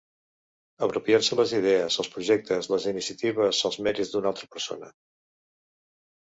[0.85, 4.91] Apropiar-se les idees, els projectes, les iniciatives, els mèrits d'una altra persona.